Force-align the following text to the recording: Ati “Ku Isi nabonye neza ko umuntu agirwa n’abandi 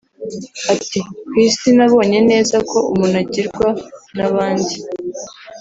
Ati 0.73 0.99
“Ku 1.29 1.35
Isi 1.47 1.69
nabonye 1.77 2.19
neza 2.31 2.55
ko 2.69 2.77
umuntu 2.91 3.15
agirwa 3.23 3.67
n’abandi 4.17 4.73